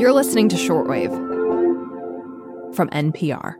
[0.00, 1.14] You're listening to Shortwave
[2.74, 3.54] from NPR.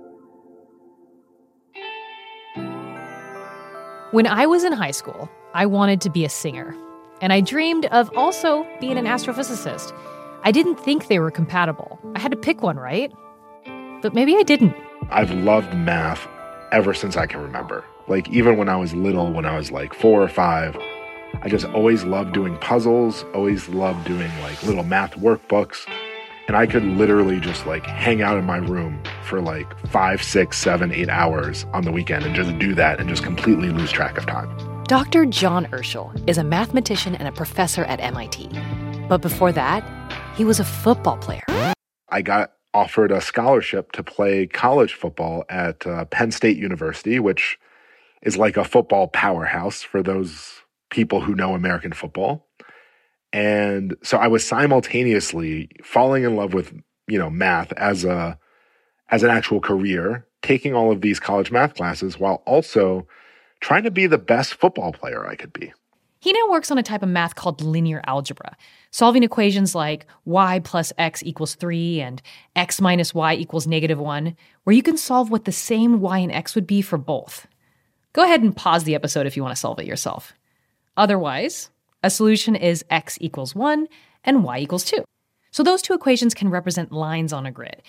[4.13, 6.75] When I was in high school, I wanted to be a singer,
[7.21, 9.95] and I dreamed of also being an astrophysicist.
[10.43, 12.01] I didn't think they were compatible.
[12.17, 13.13] I had to pick one, right?
[14.01, 14.75] But maybe I didn't.
[15.11, 16.27] I've loved math
[16.73, 17.85] ever since I can remember.
[18.09, 20.75] Like, even when I was little, when I was like four or five,
[21.43, 25.87] I just always loved doing puzzles, always loved doing like little math workbooks.
[26.51, 30.59] And I could literally just like hang out in my room for like five, six,
[30.59, 34.19] seven, eight hours on the weekend and just do that and just completely lose track
[34.19, 34.83] of time.
[34.89, 35.27] Dr.
[35.27, 38.51] John Urschel is a mathematician and a professor at MIT.
[39.09, 39.85] But before that,
[40.35, 41.45] he was a football player.
[42.09, 47.61] I got offered a scholarship to play college football at uh, Penn State University, which
[48.23, 52.50] is like a football powerhouse for those people who know American football.
[53.33, 56.75] And so I was simultaneously falling in love with,
[57.07, 58.39] you know, math as a
[59.09, 63.07] as an actual career, taking all of these college math classes while also
[63.61, 65.73] trying to be the best football player I could be.
[66.21, 68.55] He now works on a type of math called linear algebra,
[68.91, 72.23] solving equations like y plus x equals 3 and
[72.55, 76.31] x minus y equals negative 1, where you can solve what the same y and
[76.31, 77.47] x would be for both.
[78.13, 80.35] Go ahead and pause the episode if you want to solve it yourself.
[80.97, 81.71] Otherwise,
[82.03, 83.87] a solution is x equals 1
[84.25, 85.05] and y equals 2.
[85.51, 87.83] So those two equations can represent lines on a grid.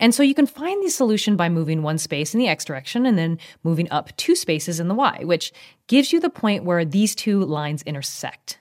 [0.00, 3.04] And so you can find the solution by moving one space in the x direction
[3.04, 5.52] and then moving up two spaces in the y, which
[5.86, 8.58] gives you the point where these two lines intersect.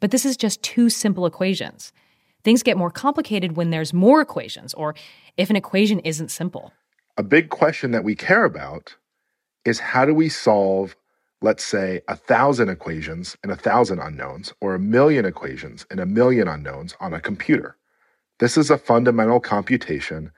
[0.00, 1.92] But this is just two simple equations.
[2.44, 4.94] Things get more complicated when there's more equations or
[5.36, 6.72] if an equation isn't simple.
[7.16, 8.96] A big question that we care about
[9.64, 10.96] is how do we solve,
[11.42, 16.06] let's say, a thousand equations and a thousand unknowns, or a million equations and a
[16.06, 17.76] million unknowns on a computer?
[18.38, 20.32] This is a fundamental computation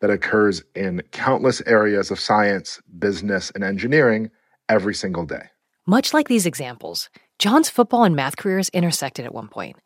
[0.00, 4.30] that occurs in countless areas of science, business, and engineering
[4.68, 5.48] every single day.
[5.86, 9.76] Much like these examples, John's football and math careers intersected at one point.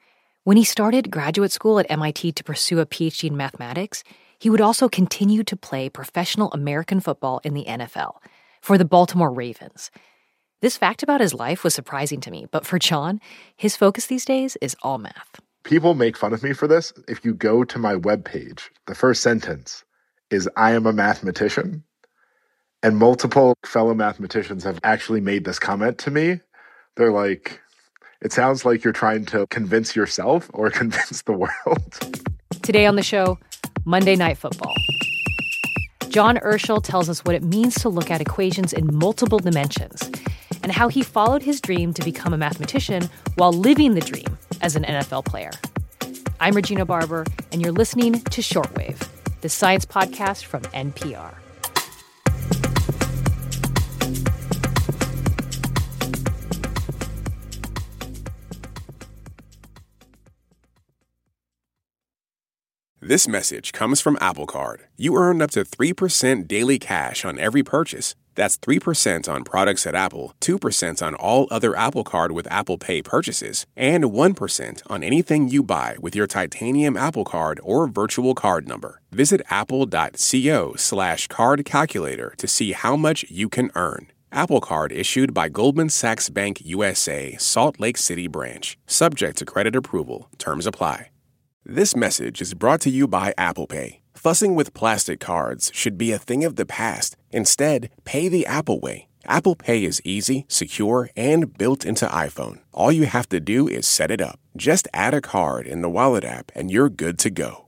[0.44, 4.04] When he started graduate school at MIT to pursue a PhD in mathematics,
[4.38, 8.16] he would also continue to play professional American football in the NFL
[8.60, 9.90] for the Baltimore Ravens.
[10.64, 13.20] This fact about his life was surprising to me, but for John,
[13.54, 15.38] his focus these days is all math.
[15.62, 16.90] People make fun of me for this.
[17.06, 19.84] If you go to my webpage, the first sentence
[20.30, 21.84] is I am a mathematician.
[22.82, 26.40] And multiple fellow mathematicians have actually made this comment to me.
[26.96, 27.60] They're like,
[28.22, 32.22] it sounds like you're trying to convince yourself or convince the world.
[32.62, 33.38] Today on the show,
[33.84, 34.72] Monday Night Football.
[36.08, 40.10] John Urschel tells us what it means to look at equations in multiple dimensions
[40.64, 44.74] and how he followed his dream to become a mathematician while living the dream as
[44.74, 45.50] an NFL player.
[46.40, 49.08] I'm Regina Barber, and you're listening to Shortwave
[49.42, 51.34] the science podcast from NPR.
[63.02, 64.84] This message comes from Apple Card.
[64.96, 68.14] You earn up to 3% daily cash on every purchase.
[68.34, 73.02] That's 3% on products at Apple, 2% on all other Apple Card with Apple Pay
[73.02, 78.68] purchases, and 1% on anything you buy with your titanium Apple Card or virtual card
[78.68, 79.00] number.
[79.12, 84.10] Visit apple.co slash card calculator to see how much you can earn.
[84.32, 88.76] Apple Card issued by Goldman Sachs Bank USA, Salt Lake City branch.
[88.86, 90.28] Subject to credit approval.
[90.38, 91.10] Terms apply.
[91.64, 94.03] This message is brought to you by Apple Pay.
[94.24, 97.14] Fussing with plastic cards should be a thing of the past.
[97.30, 99.08] Instead, pay the Apple way.
[99.26, 102.60] Apple Pay is easy, secure, and built into iPhone.
[102.72, 104.40] All you have to do is set it up.
[104.56, 107.66] Just add a card in the Wallet app and you're good to go.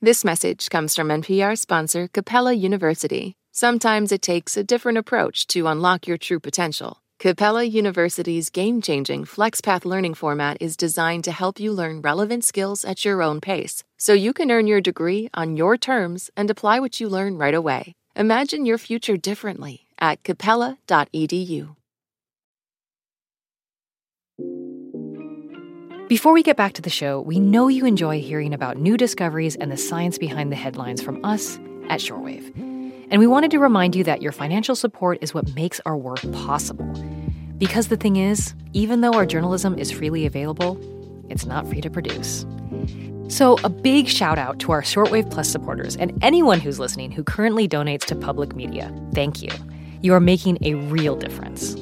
[0.00, 3.34] This message comes from NPR sponsor Capella University.
[3.50, 7.02] Sometimes it takes a different approach to unlock your true potential.
[7.22, 12.84] Capella University's game changing FlexPath learning format is designed to help you learn relevant skills
[12.84, 16.80] at your own pace, so you can earn your degree on your terms and apply
[16.80, 17.94] what you learn right away.
[18.16, 21.76] Imagine your future differently at capella.edu.
[26.08, 29.54] Before we get back to the show, we know you enjoy hearing about new discoveries
[29.54, 32.52] and the science behind the headlines from us at Shortwave.
[33.08, 36.20] And we wanted to remind you that your financial support is what makes our work
[36.32, 36.92] possible.
[37.56, 40.76] Because the thing is, even though our journalism is freely available,
[41.28, 42.44] it's not free to produce.
[43.32, 47.24] So, a big shout out to our Shortwave Plus supporters and anyone who's listening who
[47.24, 48.94] currently donates to public media.
[49.14, 49.48] Thank you.
[50.02, 51.74] You are making a real difference.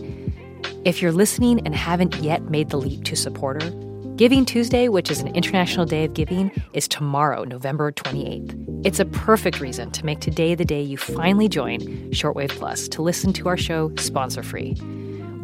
[0.85, 3.69] If you're listening and haven't yet made the leap to supporter,
[4.15, 8.87] Giving Tuesday, which is an international day of giving, is tomorrow, November 28th.
[8.87, 11.81] It's a perfect reason to make today the day you finally join
[12.11, 14.77] Shortwave Plus to listen to our show sponsor free.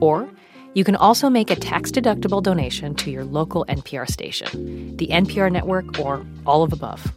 [0.01, 0.29] Or
[0.77, 5.51] you can also make a tax deductible donation to your local NPR station, the NPR
[5.51, 7.15] network, or all of above.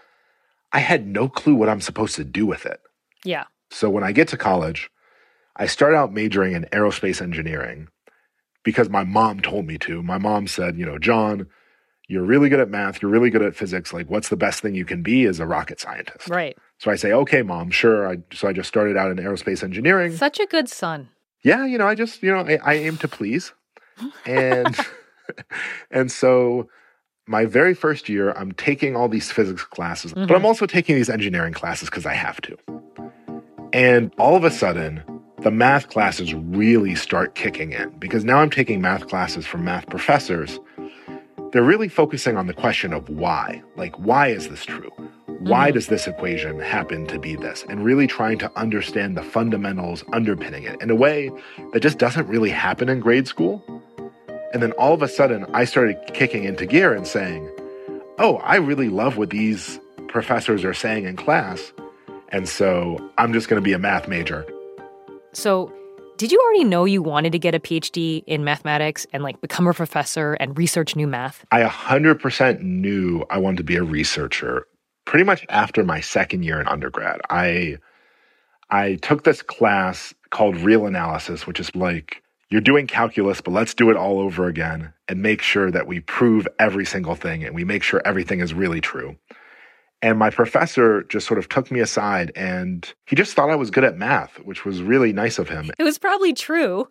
[0.73, 2.81] I had no clue what I'm supposed to do with it.
[3.25, 3.45] Yeah.
[3.71, 4.91] So when I get to college,
[5.57, 7.89] I start out majoring in aerospace engineering
[8.63, 10.03] because my mom told me to.
[10.03, 11.47] My mom said, you know, John,
[12.09, 13.93] you're really good at math, you're really good at physics.
[13.93, 16.29] Like, what's the best thing you can be as a rocket scientist?
[16.29, 16.57] Right.
[16.79, 18.09] So I say, okay, mom, sure.
[18.09, 20.15] I, so I just started out in aerospace engineering.
[20.15, 21.09] Such a good son.
[21.43, 23.53] Yeah, you know, I just, you know, I, I aim to please.
[24.27, 24.77] And
[25.91, 26.69] and so
[27.27, 30.47] my very first year, I'm taking all these physics classes, but I'm mm-hmm.
[30.47, 32.57] also taking these engineering classes because I have to.
[33.73, 35.03] And all of a sudden,
[35.39, 39.89] the math classes really start kicking in because now I'm taking math classes from math
[39.89, 40.59] professors.
[41.53, 43.63] They're really focusing on the question of why.
[43.77, 44.91] Like, why is this true?
[45.39, 45.75] Why mm-hmm.
[45.75, 47.65] does this equation happen to be this?
[47.69, 51.31] And really trying to understand the fundamentals underpinning it in a way
[51.73, 53.63] that just doesn't really happen in grade school.
[54.53, 57.51] And then all of a sudden, I started kicking into gear and saying,
[58.19, 59.79] Oh, I really love what these
[60.09, 61.73] professors are saying in class.
[62.31, 64.47] And so I'm just going to be a math major.
[65.37, 65.71] So,
[66.17, 69.67] did you already know you wanted to get a PhD in mathematics and like become
[69.67, 71.45] a professor and research new math?
[71.53, 74.67] I 100% knew I wanted to be a researcher
[75.05, 77.21] pretty much after my second year in undergrad.
[77.29, 77.77] I
[78.71, 83.75] I took this class called real analysis, which is like you're doing calculus, but let's
[83.75, 87.55] do it all over again and make sure that we prove every single thing and
[87.55, 89.19] we make sure everything is really true.
[90.07, 93.73] And my professor just sort of took me aside and he just thought I was
[93.73, 95.69] good at math, which was really nice of him.
[95.81, 96.87] It was probably true.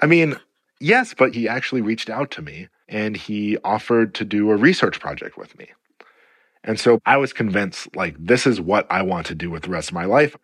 [0.00, 0.36] I mean,
[0.78, 5.00] yes, but he actually reached out to me and he offered to do a research
[5.00, 5.66] project with me.
[6.62, 9.70] And so I was convinced like this is what I want to do with the
[9.70, 10.36] rest of my life.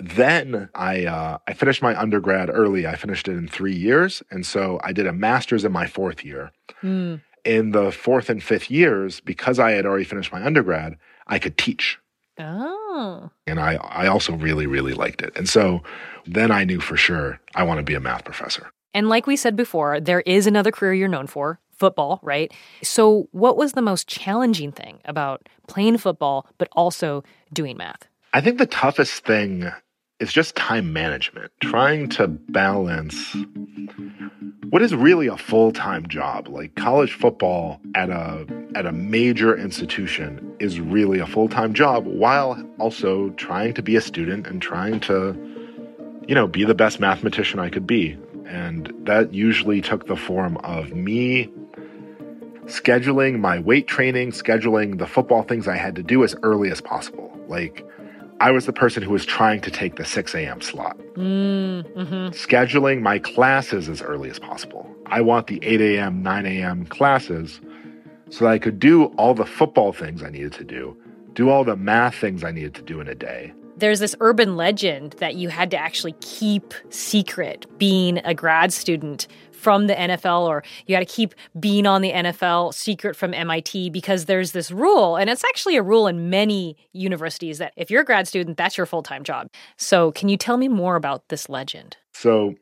[0.00, 2.86] Then I uh, I finished my undergrad early.
[2.86, 6.24] I finished it in three years, and so I did a master's in my fourth
[6.24, 6.50] year.
[6.80, 7.16] Hmm.
[7.44, 10.96] In the fourth and fifth years, because I had already finished my undergrad,
[11.26, 11.98] I could teach,
[12.38, 13.30] Oh.
[13.46, 15.32] and I I also really really liked it.
[15.36, 15.82] And so
[16.26, 18.70] then I knew for sure I want to be a math professor.
[18.94, 22.52] And like we said before, there is another career you're known for football, right?
[22.82, 28.08] So, what was the most challenging thing about playing football, but also doing math?
[28.32, 29.70] I think the toughest thing
[30.20, 33.34] is just time management, trying to balance
[34.74, 36.48] what is really a full-time job.
[36.48, 38.44] Like college football at a
[38.74, 44.00] at a major institution is really a full-time job while also trying to be a
[44.00, 45.32] student and trying to
[46.26, 48.18] you know, be the best mathematician I could be.
[48.46, 51.52] And that usually took the form of me
[52.64, 56.80] scheduling my weight training, scheduling the football things I had to do as early as
[56.80, 57.30] possible.
[57.46, 57.86] Like,
[58.40, 60.60] I was the person who was trying to take the 6 a.m.
[60.60, 60.98] slot.
[61.14, 62.28] Mm-hmm.
[62.34, 64.90] Scheduling my classes as early as possible.
[65.06, 66.86] I want the 8 a.m., 9 a.m.
[66.86, 67.60] classes
[68.30, 70.96] so that I could do all the football things I needed to do,
[71.34, 73.52] do all the math things I needed to do in a day.
[73.76, 79.26] There's this urban legend that you had to actually keep secret being a grad student
[79.64, 83.88] from the NFL, or you got to keep being on the NFL secret from MIT
[83.90, 88.02] because there's this rule, and it's actually a rule in many universities that if you're
[88.02, 89.48] a grad student, that's your full time job.
[89.78, 91.96] So, can you tell me more about this legend?
[92.12, 92.54] So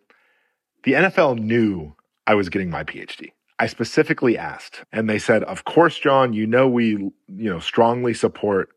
[0.84, 1.94] the NFL knew
[2.28, 3.32] I was getting my PhD.
[3.58, 6.32] I specifically asked, and they said, "Of course, John.
[6.32, 8.70] You know we, you know, strongly support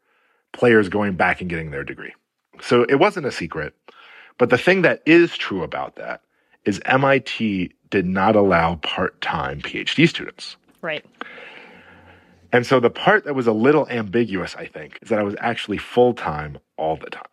[0.52, 2.14] players going back and getting their degree."
[2.60, 3.76] So it wasn't a secret.
[4.38, 6.22] But the thing that is true about that
[6.66, 10.58] is MIT did not allow part-time PhD students.
[10.82, 11.06] Right.
[12.52, 15.36] And so the part that was a little ambiguous, I think, is that I was
[15.40, 17.24] actually full-time all the time.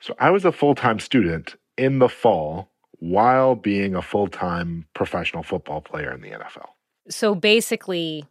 [0.00, 5.80] So I was a full-time student in the fall while being a full-time professional football
[5.80, 6.66] player in the NFL.
[7.08, 8.24] So basically,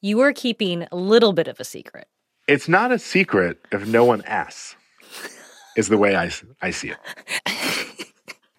[0.00, 2.08] you were keeping a little bit of a secret.
[2.48, 4.74] It's not a secret if no one asks,
[5.76, 6.30] is the way I,
[6.60, 8.14] I see it.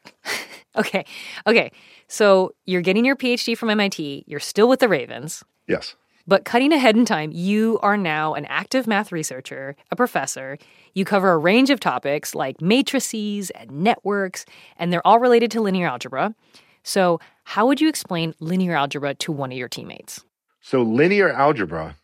[0.77, 1.05] okay.
[1.45, 1.71] Okay.
[2.11, 4.25] So you're getting your PhD from MIT.
[4.27, 5.45] You're still with the Ravens.
[5.65, 5.95] Yes.
[6.27, 10.57] But cutting ahead in time, you are now an active math researcher, a professor.
[10.93, 15.61] You cover a range of topics like matrices and networks, and they're all related to
[15.61, 16.35] linear algebra.
[16.83, 20.19] So, how would you explain linear algebra to one of your teammates?
[20.59, 21.95] So, linear algebra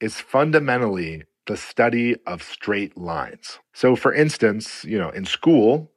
[0.00, 3.58] is fundamentally the study of straight lines.
[3.74, 5.90] So, for instance, you know, in school,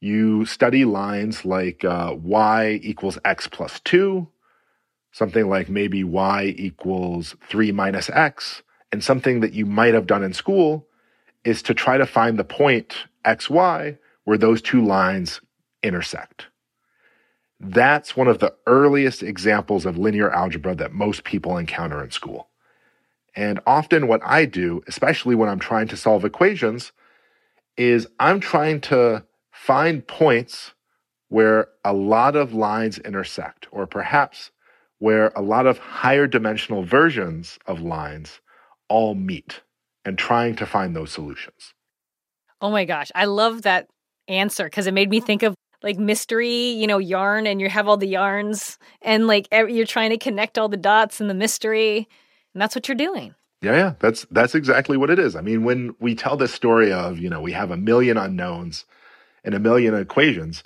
[0.00, 4.28] you study lines like uh, y equals x plus 2,
[5.12, 8.62] something like maybe y equals 3 minus x,
[8.92, 10.86] and something that you might have done in school
[11.44, 15.40] is to try to find the point xy where those two lines
[15.82, 16.46] intersect.
[17.58, 22.48] That's one of the earliest examples of linear algebra that most people encounter in school.
[23.34, 26.92] And often, what I do, especially when I'm trying to solve equations,
[27.76, 29.24] is I'm trying to
[29.56, 30.74] find points
[31.28, 34.50] where a lot of lines intersect, or perhaps
[34.98, 38.40] where a lot of higher dimensional versions of lines
[38.88, 39.62] all meet,
[40.04, 41.74] and trying to find those solutions.
[42.60, 43.88] Oh my gosh, I love that
[44.28, 47.88] answer because it made me think of like mystery, you know, yarn, and you have
[47.88, 52.08] all the yarns, and like you're trying to connect all the dots in the mystery,
[52.54, 53.34] and that's what you're doing.
[53.62, 55.34] Yeah, yeah, that's that's exactly what it is.
[55.34, 58.84] I mean, when we tell this story of you know we have a million unknowns
[59.46, 60.62] and a million equations,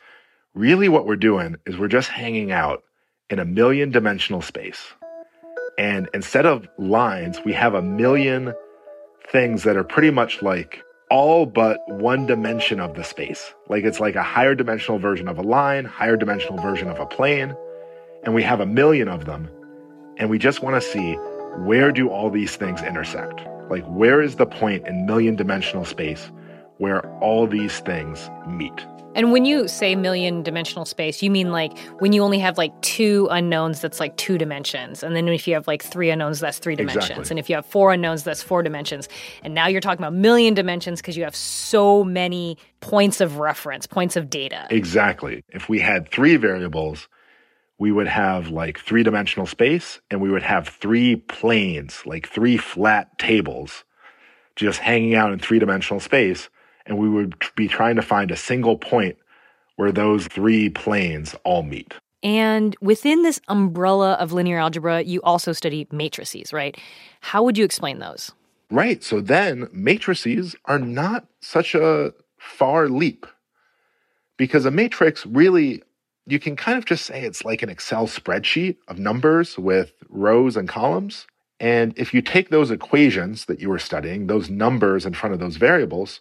[0.54, 2.82] really what we're doing is we're just hanging out
[3.28, 4.94] in a million dimensional space,
[5.78, 8.52] and instead of lines, we have a million
[9.30, 13.54] things that are pretty much like all but one dimension of the space.
[13.68, 17.06] Like it's like a higher dimensional version of a line, higher dimensional version of a
[17.06, 17.54] plane,
[18.24, 19.48] and we have a million of them.
[20.18, 21.14] And we just want to see
[21.58, 23.40] where do all these things intersect?
[23.70, 26.30] Like where is the point in million dimensional space
[26.80, 28.86] where all these things meet?
[29.14, 32.80] And when you say million dimensional space, you mean like when you only have like
[32.80, 35.02] two unknowns, that's like two dimensions.
[35.02, 37.10] And then if you have like three unknowns, that's three dimensions.
[37.10, 37.30] Exactly.
[37.30, 39.08] And if you have four unknowns, that's four dimensions.
[39.42, 43.86] And now you're talking about million dimensions because you have so many points of reference,
[43.86, 44.66] points of data.
[44.70, 45.44] Exactly.
[45.50, 47.08] If we had three variables,
[47.78, 52.56] we would have like three dimensional space and we would have three planes, like three
[52.56, 53.84] flat tables,
[54.56, 56.48] just hanging out in three dimensional space
[56.90, 59.16] and we would be trying to find a single point
[59.76, 61.94] where those three planes all meet.
[62.22, 66.76] And within this umbrella of linear algebra, you also study matrices, right?
[67.20, 68.32] How would you explain those?
[68.70, 69.02] Right.
[69.02, 73.24] So then matrices are not such a far leap
[74.36, 75.82] because a matrix really,
[76.26, 80.56] you can kind of just say it's like an Excel spreadsheet of numbers with rows
[80.56, 81.26] and columns.
[81.60, 85.40] And if you take those equations that you were studying, those numbers in front of
[85.40, 86.20] those variables,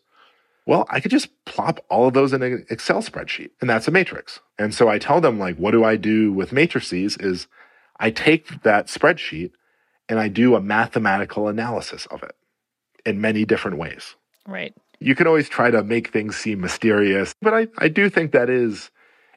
[0.66, 3.92] well, I could just plop all of those in an Excel spreadsheet, and that's a
[3.92, 4.40] matrix.
[4.58, 7.48] And so I tell them, like, what do I do with matrices is
[8.00, 9.52] I take that spreadsheet
[10.08, 12.36] and I do a mathematical analysis of it
[13.06, 14.16] in many different ways.
[14.48, 14.74] Right.
[15.00, 18.50] You can always try to make things seem mysterious, but I, I do think that
[18.50, 18.92] is,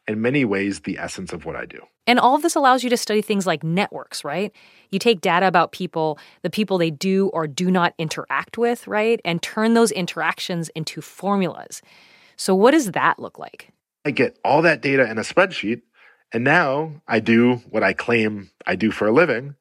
[0.09, 1.80] in many ways, the essence of what I do.
[2.06, 4.52] And all of this allows you to study things like networks, right?
[4.90, 9.21] You take data about people, the people they do or do not interact with, right?
[9.25, 11.80] And turn those interactions into formulas.
[12.37, 13.71] So, what does that look like?
[14.04, 15.82] I get all that data in a spreadsheet,
[16.32, 19.54] and now I do what I claim I do for a living.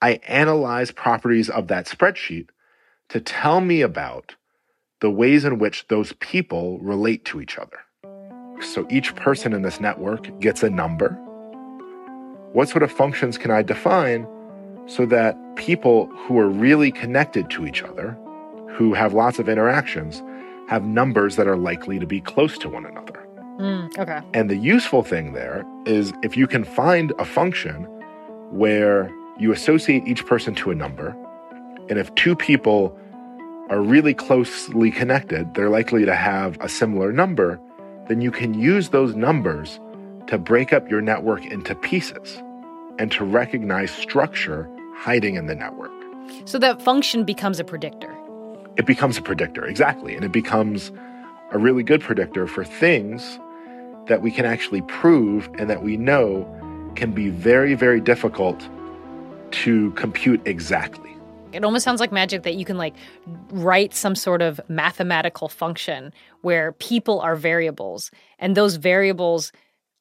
[0.00, 2.48] I analyze properties of that spreadsheet
[3.10, 4.36] to tell me about
[5.00, 7.80] the ways in which those people relate to each other.
[8.60, 11.18] So each person in this network gets a number
[12.54, 14.28] what sort of functions can I define
[14.86, 18.16] so that people who are really connected to each other,
[18.70, 20.22] who have lots of interactions,
[20.68, 23.26] have numbers that are likely to be close to one another?
[23.58, 24.20] Mm, okay.
[24.34, 27.84] And the useful thing there is if you can find a function
[28.52, 31.08] where you associate each person to a number,
[31.88, 32.96] and if two people
[33.68, 37.58] are really closely connected, they're likely to have a similar number,
[38.08, 39.80] then you can use those numbers
[40.26, 42.42] to break up your network into pieces
[42.98, 45.92] and to recognize structure hiding in the network.
[46.44, 48.14] So that function becomes a predictor.
[48.76, 50.14] It becomes a predictor, exactly.
[50.16, 50.92] And it becomes
[51.52, 53.38] a really good predictor for things
[54.08, 56.46] that we can actually prove and that we know
[56.96, 58.68] can be very, very difficult
[59.50, 61.13] to compute exactly.
[61.54, 62.94] It almost sounds like magic that you can like
[63.50, 69.52] write some sort of mathematical function where people are variables and those variables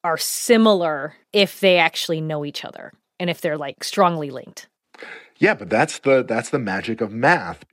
[0.04, 2.92] are similar if they actually know each other.
[3.20, 4.68] and if they're like strongly linked.
[5.38, 7.64] Yeah, but that's the that's the magic of math.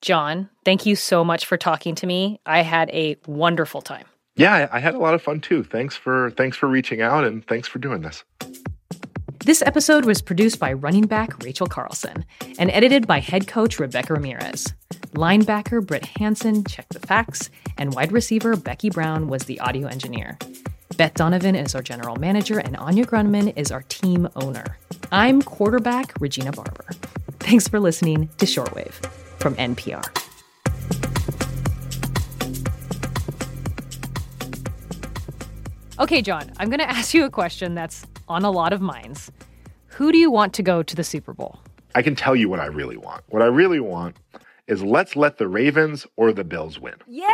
[0.00, 2.40] John, thank you so much for talking to me.
[2.46, 4.06] I had a wonderful time.
[4.36, 5.62] Yeah, I, I had a lot of fun too.
[5.62, 8.24] Thanks for thanks for reaching out and thanks for doing this.
[9.44, 12.24] This episode was produced by running back Rachel Carlson
[12.58, 14.72] and edited by head coach Rebecca Ramirez.
[15.12, 20.38] Linebacker Britt Hansen checked the facts, and wide receiver Becky Brown was the audio engineer.
[20.96, 24.78] Beth Donovan is our general manager, and Anya Grundmann is our team owner.
[25.12, 26.86] I'm quarterback Regina Barber.
[27.38, 28.94] Thanks for listening to Shortwave
[29.38, 30.23] from NPR.
[35.98, 39.30] Okay, John, I'm going to ask you a question that's on a lot of minds.
[39.86, 41.60] Who do you want to go to the Super Bowl?
[41.94, 43.22] I can tell you what I really want.
[43.28, 44.16] What I really want
[44.66, 46.94] is let's let the Ravens or the Bills win.
[47.06, 47.28] Yeah!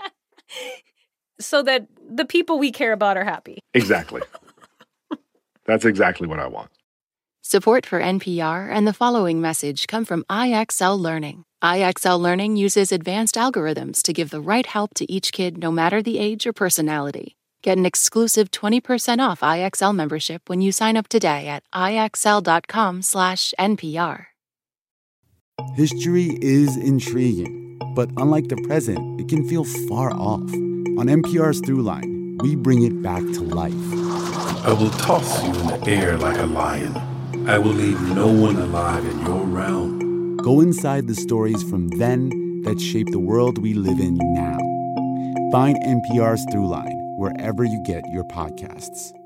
[1.40, 3.60] so that the people we care about are happy.
[3.72, 4.20] Exactly.
[5.64, 6.70] That's exactly what I want.
[7.40, 11.44] Support for NPR and the following message come from IXL Learning.
[11.62, 16.00] IXL Learning uses advanced algorithms to give the right help to each kid no matter
[16.00, 17.36] the age or personality.
[17.60, 24.26] Get an exclusive 20% off IXL membership when you sign up today at IXL.com/NPR.
[25.76, 30.50] History is intriguing, but unlike the present, it can feel far off.
[30.96, 33.74] On NPR's Throughline, we bring it back to life.
[34.64, 36.96] I will toss you in the air like a lion.
[37.46, 39.99] I will leave no one alive in your realm.
[40.42, 42.30] Go inside the stories from then
[42.62, 44.56] that shape the world we live in now.
[45.52, 49.19] Find NPR's Throughline wherever you get your podcasts.